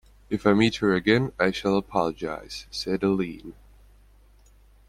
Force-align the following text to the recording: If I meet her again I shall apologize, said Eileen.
If 0.31 0.47
I 0.47 0.53
meet 0.55 0.77
her 0.77 0.95
again 0.95 1.31
I 1.39 1.51
shall 1.51 1.77
apologize, 1.77 2.65
said 2.71 3.03
Eileen. 3.03 3.53